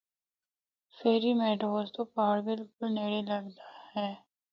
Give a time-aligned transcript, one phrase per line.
[0.95, 4.09] Ferry Meadows تو پہاڑ بلکل نیڑے لگدا ہے۔